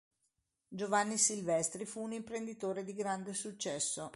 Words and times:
Giovanni 0.67 1.15
Silvestri 1.19 1.85
fu 1.85 1.99
un 2.01 2.13
imprenditore 2.13 2.83
di 2.83 2.95
grande 2.95 3.35
successo. 3.35 4.09